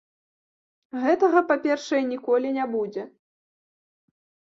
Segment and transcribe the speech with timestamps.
[1.03, 3.03] Гэтага, па-першае, ніколі не будзе.